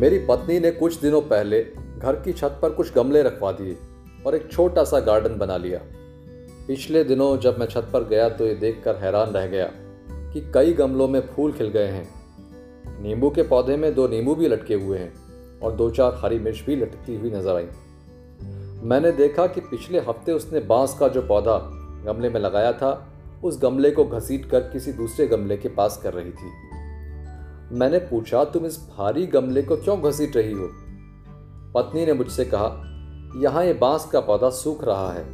[0.00, 1.60] मेरी पत्नी ने कुछ दिनों पहले
[1.98, 3.76] घर की छत पर कुछ गमले रखवा दिए
[4.26, 5.80] और एक छोटा सा गार्डन बना लिया।
[6.66, 9.66] पिछले दिनों जब मैं छत पर गया तो ये देखकर हैरान रह गया
[10.32, 12.08] कि कई गमलों में फूल खिल गए हैं।
[13.02, 16.62] नींबू के पौधे में दो नींबू भी लटके हुए हैं और दो चार हरी मिर्च
[16.66, 17.68] भी लटकती हुई नज़र आई।
[18.82, 21.58] मैंने देखा कि पिछले हफ़्ते उसने बाँस का जो पौधा
[22.06, 23.12] गमले में लगाया था,
[23.44, 26.69] उस गमले को घसीट कर किसी दूसरे गमले के पास कर रही थी।
[27.72, 30.68] मैंने पूछा, तुम इस भारी गमले को क्यों घसीट रही हो?
[31.74, 32.68] पत्नी ने मुझसे कहा,
[33.36, 35.24] यहाँ ये बाँस का पौधा सूख रहा है।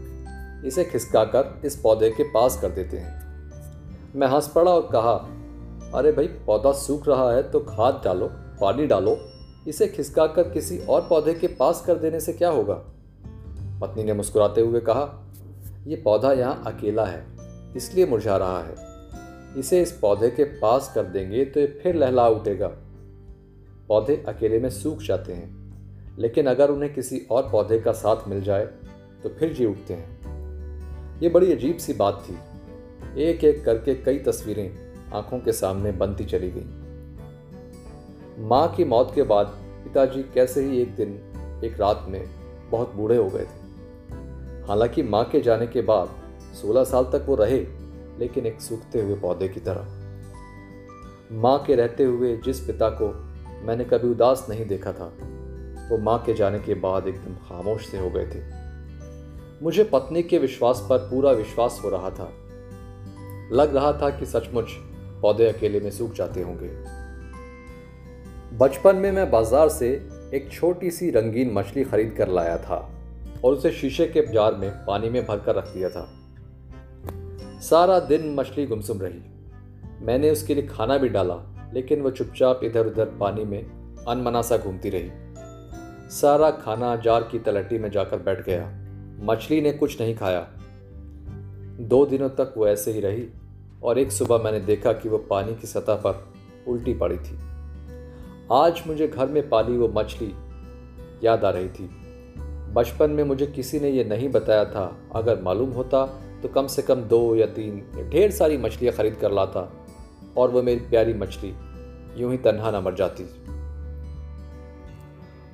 [0.67, 3.15] इसे खिसकाकर इस पौधे के पास कर देते हैं।
[4.15, 5.13] मैं हंस पड़ा और कहा,
[5.95, 9.19] अरे भाई, पौधा सूख रहा है तो खाद डालो, पानी डालो।
[9.69, 12.75] इसे खिसकाकर किसी और पौधे के पास कर देने से क्या होगा?
[13.81, 15.09] पत्नी ने मुस्कुराते हुए कहा
[15.87, 17.25] यह पौधा यहाँ अकेला है,
[17.77, 18.86] इसलिए मुरझा रहा है।
[19.57, 22.69] इसे इस पौधे के पास कर देंगे तो ये फिर लहला उठेगा।
[23.89, 28.41] पौधे अकेले में सूख जाते हैं, लेकिन अगर उन्हें किसी और पौधे का साथ मिल
[28.43, 28.65] जाए
[29.23, 32.39] तो फिर जी उठते हैं। ये बड़ी अजीब सी बात थी।
[33.23, 34.71] एक एक करके कई तस्वीरें
[35.15, 36.67] आँखों के सामने बनती चली गई।
[38.45, 39.47] माँ की मौत के बाद
[39.85, 41.13] पिताजी कैसे ही एक दिन,
[41.65, 42.25] एक रात में
[42.71, 43.65] बहुत बूढ़े हो गए थे।
[44.67, 46.09] हालाँकि माँ के जाने के बाद
[46.55, 47.59] 16 साल तक वो रहे
[48.19, 49.87] लेकिन एक सूखते हुए पौधे की तरह।
[51.33, 53.09] माँ के रहते हुए जिस पिता को
[53.67, 55.13] मैंने कभी उदास नहीं देखा था,
[55.91, 58.41] वो माँ के जाने के बाद एकदम खामोश से हो गए थे।
[59.63, 62.33] मुझे पत्नी के विश्वास पर पूरा विश्वास हो रहा था।
[63.53, 64.73] लग रहा था कि सचमुच
[65.23, 66.69] पौधे अकेले में सूख जाते होंगे।
[68.59, 69.89] बचपन में मैं बाज़ार से
[70.35, 72.77] एक छोटी सी रंगीन मछली खरीद कर लाया था
[73.45, 76.09] और उसे शीशे के जार में पानी में भरकर रख दिया था।
[77.61, 79.21] सारा दिन मछली गुमसुम रही।
[80.07, 83.63] मैंने उसके लिए खाना भी डाला, लेकिन वह चुपचाप इधर उधर पानी में
[84.09, 85.11] अनमनासा घूमती रही।
[86.11, 88.87] सारा खाना जार की तलहटी में जाकर बैठ गया।
[89.25, 90.49] मछली ने कुछ नहीं खाया।
[91.81, 93.29] दो दिनों तक वो ऐसे ही रही,
[93.83, 96.33] और एक सुबह मैंने देखा कि वो पानी की सतह पर
[96.69, 97.39] उल्टी पड़ी थी।
[98.53, 100.35] आज मुझे घर में पाली वो मछली
[101.27, 102.06] याद आ रही थी।
[102.77, 106.05] बचपन में मुझे किसी ने यह नहीं बताया था, अगर मालूम होता
[106.43, 109.61] तो कम से कम दो या तीन ढेर सारी मछलियाँ खरीद कर लाता,
[110.37, 111.55] और वह मेरी प्यारी मछली
[112.17, 113.25] यूँ ही तन्हा न मर जाती।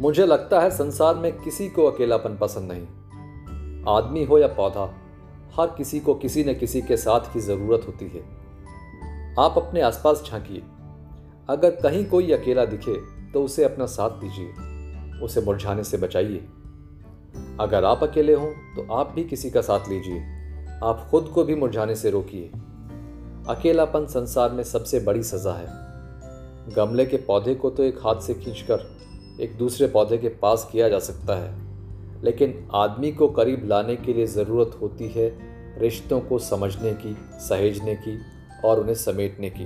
[0.00, 2.86] मुझे लगता है संसार में किसी को अकेलापन पसंद नहीं।
[3.88, 4.84] आदमी हो या पौधा,
[5.54, 8.22] हर किसी को किसी न किसी के साथ की ज़रूरत होती है।
[9.38, 10.62] आप अपने आसपास झांकिए।
[11.48, 12.96] अगर कहीं कोई अकेला दिखे
[13.32, 16.44] तो उसे अपना साथ दीजिए, उसे मुरझाने से बचाइए।
[17.60, 20.20] अगर आप अकेले हों तो आप भी किसी का साथ लीजिए।
[20.84, 22.50] आप खुद को भी मुरझाने से रोकिए।
[23.48, 28.34] अकेलापन संसार में सबसे बड़ी सज़ा है। गमले के पौधे को तो एक हाथ से
[28.34, 28.86] खींचकर
[29.40, 34.12] एक दूसरे पौधे के पास किया जा सकता है। लेकिन आदमी को करीब लाने के
[34.12, 35.28] लिए ज़रूरत होती है
[35.78, 38.18] रिश्तों को समझने की, सहेजने की
[38.64, 39.64] और उन्हें समेटने की।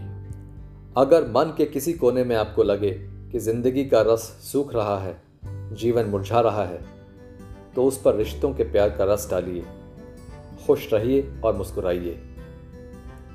[0.97, 2.91] अगर मन के किसी कोने में आपको लगे
[3.33, 4.21] कि ज़िंदगी का रस
[4.53, 5.17] सूख रहा है,
[5.73, 6.96] जीवन मुरझा रहा है
[7.77, 9.65] तो उस पर रिश्तों के प्यार का रस डालिए।
[10.67, 12.19] खुश रहिए और मुस्कुराइए।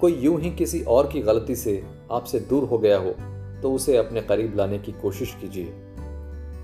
[0.01, 3.11] कोई यूँ ही किसी और की गलती से आपसे दूर हो गया हो
[3.61, 5.65] तो उसे अपने करीब लाने की कोशिश कीजिए।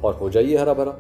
[0.02, 0.98] और हो जाइए हरा भरा